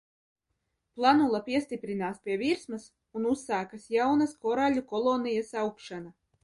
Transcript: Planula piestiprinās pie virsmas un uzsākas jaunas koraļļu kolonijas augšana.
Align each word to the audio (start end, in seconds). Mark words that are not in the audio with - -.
Planula 0.99 1.41
piestiprinās 1.49 2.19
pie 2.25 2.39
virsmas 2.45 2.89
un 3.21 3.31
uzsākas 3.35 3.89
jaunas 3.99 4.35
koraļļu 4.47 4.89
kolonijas 4.95 5.59
augšana. 5.65 6.17